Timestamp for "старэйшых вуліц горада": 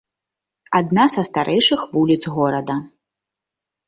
1.27-2.75